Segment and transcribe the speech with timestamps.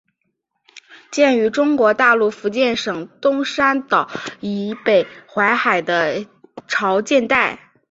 [1.11, 6.25] 见于中国大陆福建省东山岛以北沿海的
[6.67, 7.71] 潮间带。